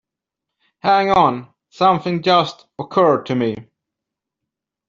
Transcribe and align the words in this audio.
Hang 0.79 1.11
on! 1.11 1.53
Something 1.69 2.23
just 2.23 2.65
occurred 2.79 3.27
to 3.27 3.35
me. 3.35 3.67